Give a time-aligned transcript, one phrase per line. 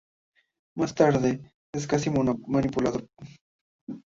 [0.75, 1.41] Más tarde,
[1.71, 4.03] es casi manipulado por sirenas.